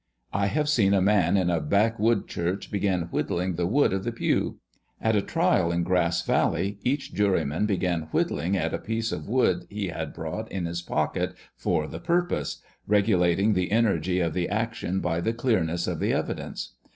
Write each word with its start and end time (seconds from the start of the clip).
I 0.33 0.47
have 0.47 0.67
seen 0.67 0.95
a 0.95 0.99
man 0.99 1.37
in 1.37 1.51
a 1.51 1.61
backwood 1.61 2.27
church 2.27 2.71
begin 2.71 3.03
whittling 3.11 3.53
the 3.53 3.67
wood 3.67 3.93
of 3.93 4.03
the 4.03 4.11
pew. 4.11 4.57
At 4.99 5.15
a 5.15 5.21
trial 5.21 5.71
in 5.71 5.83
Grass 5.83 6.23
Valley, 6.23 6.79
each 6.81 7.13
juryman 7.13 7.67
began 7.67 8.07
whittling 8.11 8.57
at 8.57 8.73
a 8.73 8.79
piece 8.79 9.11
of 9.11 9.29
wood 9.29 9.67
he 9.69 9.89
had 9.89 10.11
brought 10.11 10.51
in 10.51 10.65
his 10.65 10.81
pocket 10.81 11.35
for 11.55 11.85
the 11.85 11.99
pur 11.99 12.25
pose, 12.25 12.63
regulating 12.87 13.53
the 13.53 13.71
energy 13.71 14.19
of 14.21 14.33
the 14.33 14.49
action 14.49 15.01
by 15.01 15.21
the 15.21 15.33
clearness 15.33 15.85
of 15.85 15.99
the 15.99 16.13
evidence. 16.13 16.73